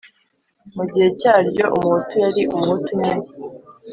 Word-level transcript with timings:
mu 0.75 0.83
gihe 0.91 1.09
cyaryo, 1.19 1.65
umuhutu 1.75 2.13
yari 2.23 2.41
umuhutu 2.55 2.91
nyine 3.01 3.25